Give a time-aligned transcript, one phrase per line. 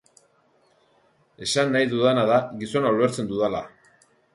[1.49, 3.67] Esan nahi dudana da gizona ulertzen dudala.